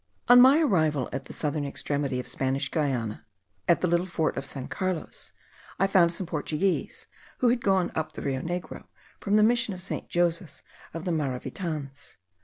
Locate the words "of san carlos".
4.35-5.31